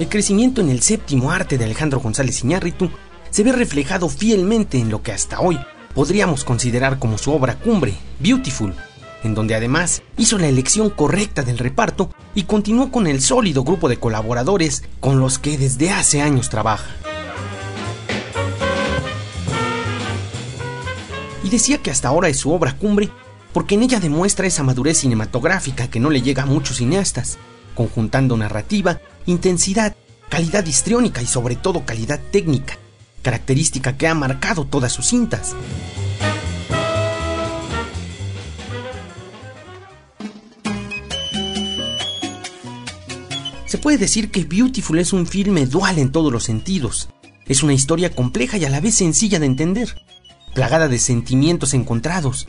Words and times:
El 0.00 0.08
crecimiento 0.08 0.62
en 0.62 0.70
el 0.70 0.80
séptimo 0.80 1.30
arte 1.30 1.58
de 1.58 1.66
Alejandro 1.66 2.00
González 2.00 2.42
Iñárritu 2.42 2.90
se 3.28 3.44
ve 3.44 3.52
reflejado 3.52 4.08
fielmente 4.08 4.78
en 4.78 4.88
lo 4.88 5.02
que 5.02 5.12
hasta 5.12 5.40
hoy 5.40 5.60
podríamos 5.94 6.42
considerar 6.42 6.98
como 6.98 7.18
su 7.18 7.30
obra 7.32 7.56
cumbre, 7.56 7.92
Beautiful, 8.18 8.74
en 9.22 9.34
donde 9.34 9.54
además 9.54 10.02
hizo 10.16 10.38
la 10.38 10.48
elección 10.48 10.88
correcta 10.88 11.42
del 11.42 11.58
reparto 11.58 12.08
y 12.34 12.44
continuó 12.44 12.90
con 12.90 13.06
el 13.06 13.20
sólido 13.20 13.62
grupo 13.62 13.90
de 13.90 13.98
colaboradores 13.98 14.84
con 15.00 15.20
los 15.20 15.38
que 15.38 15.58
desde 15.58 15.90
hace 15.90 16.22
años 16.22 16.48
trabaja. 16.48 16.96
Y 21.44 21.50
decía 21.50 21.76
que 21.76 21.90
hasta 21.90 22.08
ahora 22.08 22.30
es 22.30 22.38
su 22.38 22.50
obra 22.54 22.74
cumbre 22.74 23.10
porque 23.52 23.74
en 23.74 23.82
ella 23.82 24.00
demuestra 24.00 24.46
esa 24.46 24.62
madurez 24.62 24.96
cinematográfica 24.96 25.90
que 25.90 26.00
no 26.00 26.08
le 26.08 26.22
llega 26.22 26.44
a 26.44 26.46
muchos 26.46 26.78
cineastas, 26.78 27.36
conjuntando 27.74 28.38
narrativa, 28.38 28.98
intensidad, 29.26 29.96
calidad 30.28 30.64
histriónica 30.66 31.22
y 31.22 31.26
sobre 31.26 31.56
todo 31.56 31.84
calidad 31.84 32.20
técnica, 32.30 32.78
característica 33.22 33.96
que 33.96 34.08
ha 34.08 34.14
marcado 34.14 34.64
todas 34.64 34.92
sus 34.92 35.06
cintas. 35.06 35.54
Se 43.66 43.78
puede 43.78 43.98
decir 43.98 44.32
que 44.32 44.42
Beautiful 44.42 44.98
es 44.98 45.12
un 45.12 45.28
filme 45.28 45.64
dual 45.64 45.98
en 46.00 46.10
todos 46.10 46.32
los 46.32 46.42
sentidos. 46.42 47.08
Es 47.46 47.62
una 47.62 47.72
historia 47.72 48.12
compleja 48.12 48.56
y 48.56 48.64
a 48.64 48.68
la 48.68 48.80
vez 48.80 48.96
sencilla 48.96 49.38
de 49.38 49.46
entender, 49.46 49.94
plagada 50.54 50.88
de 50.88 50.98
sentimientos 50.98 51.72
encontrados. 51.72 52.48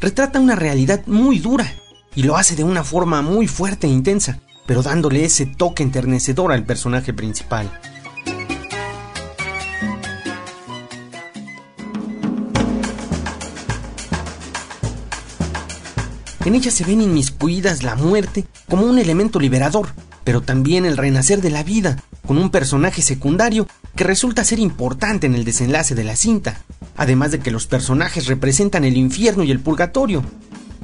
Retrata 0.00 0.40
una 0.40 0.54
realidad 0.54 1.06
muy 1.06 1.38
dura 1.40 1.70
y 2.14 2.22
lo 2.22 2.36
hace 2.36 2.56
de 2.56 2.64
una 2.64 2.84
forma 2.84 3.20
muy 3.20 3.46
fuerte 3.48 3.86
e 3.86 3.90
intensa, 3.90 4.40
pero 4.66 4.82
dándole 4.82 5.24
ese 5.24 5.46
toque 5.46 5.82
enternecedor 5.82 6.52
al 6.52 6.64
personaje 6.64 7.12
principal. 7.12 7.70
En 16.44 16.56
ella 16.56 16.72
se 16.72 16.84
ven 16.84 17.00
inmiscuidas 17.00 17.84
la 17.84 17.94
muerte 17.94 18.44
como 18.68 18.84
un 18.84 18.98
elemento 18.98 19.38
liberador, 19.38 19.90
pero 20.24 20.40
también 20.40 20.84
el 20.84 20.96
renacer 20.96 21.40
de 21.40 21.50
la 21.50 21.62
vida, 21.62 22.02
con 22.26 22.36
un 22.36 22.50
personaje 22.50 23.00
secundario 23.00 23.68
que 23.94 24.04
resulta 24.04 24.42
ser 24.42 24.58
importante 24.58 25.26
en 25.26 25.34
el 25.34 25.44
desenlace 25.44 25.94
de 25.94 26.02
la 26.02 26.16
cinta, 26.16 26.60
además 26.96 27.30
de 27.30 27.38
que 27.38 27.52
los 27.52 27.68
personajes 27.68 28.26
representan 28.26 28.84
el 28.84 28.96
infierno 28.96 29.44
y 29.44 29.52
el 29.52 29.60
purgatorio. 29.60 30.24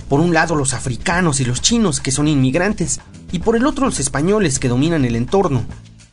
Por 0.09 0.21
un 0.21 0.33
lado 0.33 0.55
los 0.55 0.75
africanos 0.75 1.41
y 1.41 1.45
los 1.45 1.61
chinos, 1.61 2.01
que 2.01 2.11
son 2.11 2.29
inmigrantes, 2.29 3.01
y 3.31 3.41
por 3.41 3.57
el 3.57 3.67
otro 3.67 3.87
los 3.87 4.01
españoles 4.01 4.59
que 4.59 4.69
dominan 4.69 5.05
el 5.05 5.17
entorno, 5.17 5.65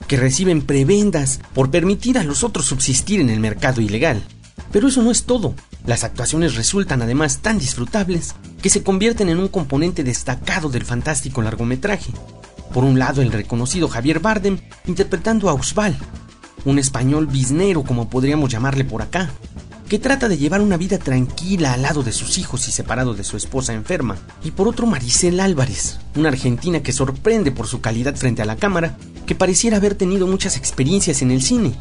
que 0.08 0.18
reciben 0.18 0.62
prebendas 0.62 1.40
por 1.54 1.72
permitir 1.72 2.18
a 2.18 2.24
los 2.24 2.44
otros 2.44 2.66
subsistir 2.66 3.20
en 3.20 3.30
el 3.30 3.40
mercado 3.40 3.82
ilegal. 3.82 4.22
Pero 4.72 4.88
eso 4.88 5.02
no 5.02 5.12
es 5.12 5.24
todo. 5.24 5.54
Las 5.86 6.04
actuaciones 6.04 6.56
resultan 6.56 7.02
además 7.02 7.40
tan 7.40 7.58
disfrutables 7.58 8.36
que 8.62 8.70
se 8.70 8.84
convierten 8.84 9.30
en 9.30 9.40
un 9.40 9.48
componente 9.48 10.04
destacado 10.04 10.70
del 10.70 10.84
fantástico 10.84 11.42
largometraje, 11.42 12.12
por 12.76 12.84
un 12.84 13.00
lado, 13.00 13.22
el 13.22 13.32
reconocido 13.32 13.88
Javier 13.88 14.20
Bardem 14.20 14.58
interpretando 14.86 15.50
a 15.50 15.54
Usbal, 15.54 15.96
un 16.66 16.78
español 16.78 17.26
biznero 17.26 17.84
como 17.84 18.10
podríamos 18.10 18.52
llamarle 18.52 18.84
por 18.84 19.02
acá, 19.02 19.30
que 19.88 20.00
trata 20.00 20.28
de 20.28 20.38
llevar 20.38 20.62
una 20.62 20.78
vida 20.78 20.98
tranquila 20.98 21.74
al 21.74 21.84
lado 21.84 22.04
de 22.04 22.12
sus 22.12 22.38
hijos 22.38 22.68
y 22.68 22.72
separado 22.72 23.14
de 23.14 23.24
su 23.24 23.38
esposa 23.38 23.74
enferma. 23.74 24.18
Y 24.44 24.52
por 24.52 24.68
otro, 24.68 24.88
Maricel 24.88 25.40
Álvarez, 25.40 26.00
una 26.16 26.30
argentina 26.30 26.82
que 26.82 26.92
sorprende 26.92 27.52
por 27.52 27.68
su 27.68 27.82
calidad 27.82 28.16
frente 28.16 28.42
a 28.42 28.46
la 28.46 28.56
cámara, 28.56 28.98
que 29.26 29.36
pareciera 29.36 29.78
haber 29.78 29.96
tenido 29.96 30.28
muchas 30.28 30.58
experiencias 30.58 31.22
en 31.22 31.32
el 31.32 31.42
cine, 31.42 31.76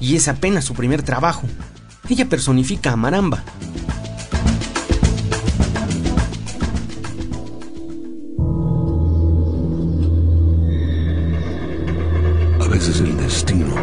y 0.00 0.16
es 0.16 0.28
apenas 0.28 0.64
su 0.64 0.74
primer 0.74 1.02
trabajo. 1.02 1.46
Ella 2.08 2.28
personifica 2.28 2.92
a 2.92 2.96
Maramba, 2.96 3.44
veces 12.80 13.00
el 13.00 13.14
destino 13.18 13.74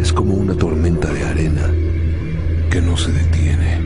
es 0.00 0.10
como 0.10 0.32
una 0.32 0.54
tormenta 0.54 1.12
de 1.12 1.22
arena 1.22 1.89
que 2.70 2.80
no 2.80 2.96
se 2.96 3.10
detiene. 3.10 3.80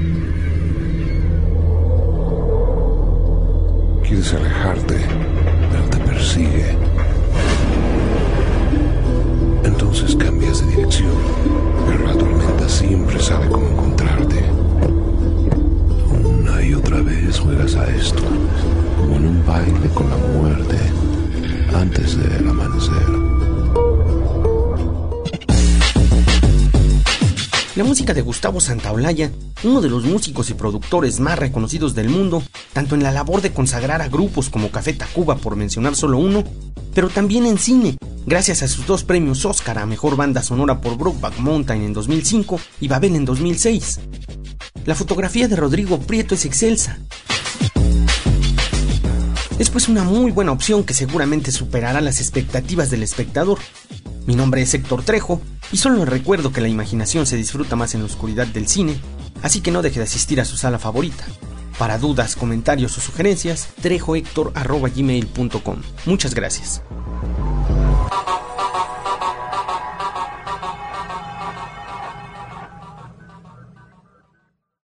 Quieres 4.06 4.34
alejarte, 4.34 4.96
pero 5.70 5.84
te 5.84 5.98
persigue. 5.98 6.76
Entonces 9.64 10.14
cambias 10.16 10.60
de 10.60 10.76
dirección, 10.76 11.14
pero 11.86 12.06
la 12.06 12.12
tormenta 12.12 12.68
siempre 12.68 13.18
sabe 13.20 13.48
cómo 13.48 13.66
encontrarte. 13.68 14.44
Una 16.22 16.62
y 16.62 16.74
otra 16.74 17.00
vez 17.00 17.38
juegas 17.40 17.74
a 17.76 17.86
esto, 17.90 18.22
como 18.98 19.16
en 19.16 19.26
un 19.26 19.46
baile 19.46 19.88
con 19.94 20.10
la 20.10 20.16
muerte 20.16 20.83
La 27.76 27.82
música 27.82 28.14
de 28.14 28.22
Gustavo 28.22 28.60
Santaolalla, 28.60 29.32
uno 29.64 29.80
de 29.80 29.90
los 29.90 30.04
músicos 30.04 30.48
y 30.48 30.54
productores 30.54 31.18
más 31.18 31.36
reconocidos 31.36 31.92
del 31.96 32.08
mundo, 32.08 32.40
tanto 32.72 32.94
en 32.94 33.02
la 33.02 33.10
labor 33.10 33.42
de 33.42 33.52
consagrar 33.52 34.00
a 34.00 34.06
grupos 34.06 34.48
como 34.48 34.70
Café 34.70 34.92
Tacuba, 34.92 35.34
por 35.34 35.56
mencionar 35.56 35.96
solo 35.96 36.18
uno, 36.18 36.44
pero 36.94 37.08
también 37.08 37.46
en 37.46 37.58
cine, 37.58 37.96
gracias 38.26 38.62
a 38.62 38.68
sus 38.68 38.86
dos 38.86 39.02
premios 39.02 39.44
Oscar 39.44 39.78
a 39.78 39.86
Mejor 39.86 40.14
Banda 40.14 40.40
Sonora 40.40 40.80
por 40.80 40.96
Brokeback 40.96 41.38
Mountain 41.38 41.82
en 41.82 41.92
2005 41.92 42.60
y 42.80 42.86
Babel 42.86 43.16
en 43.16 43.24
2006. 43.24 43.98
La 44.86 44.94
fotografía 44.94 45.48
de 45.48 45.56
Rodrigo 45.56 45.98
Prieto 45.98 46.36
es 46.36 46.44
excelsa. 46.44 47.00
Es 49.58 49.70
pues 49.70 49.88
una 49.88 50.04
muy 50.04 50.30
buena 50.30 50.52
opción 50.52 50.84
que 50.84 50.94
seguramente 50.94 51.50
superará 51.50 52.00
las 52.00 52.20
expectativas 52.20 52.90
del 52.90 53.02
espectador. 53.02 53.58
Mi 54.26 54.36
nombre 54.36 54.62
es 54.62 54.72
Héctor 54.74 55.02
Trejo 55.02 55.40
y 55.72 55.76
solo 55.76 56.04
recuerdo 56.04 56.52
que 56.52 56.60
la 56.60 56.68
imaginación 56.68 57.26
se 57.26 57.36
disfruta 57.36 57.76
más 57.76 57.94
en 57.94 58.00
la 58.00 58.06
oscuridad 58.06 58.46
del 58.46 58.68
cine, 58.68 58.98
así 59.42 59.60
que 59.60 59.70
no 59.70 59.82
deje 59.82 60.00
de 60.00 60.04
asistir 60.04 60.40
a 60.40 60.44
su 60.44 60.56
sala 60.56 60.78
favorita. 60.78 61.24
Para 61.78 61.98
dudas, 61.98 62.36
comentarios 62.36 62.96
o 62.98 63.00
sugerencias, 63.00 63.68
trejohector.gmail.com. 63.82 65.82
Muchas 66.06 66.34
gracias. 66.34 66.82